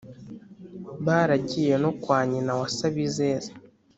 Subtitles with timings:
[1.05, 3.49] baragiye no kwa nyina wa sabizeze